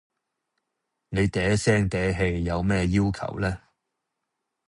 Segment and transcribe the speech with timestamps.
[1.09, 3.61] 你嗲聲嗲氣有咩要求呢?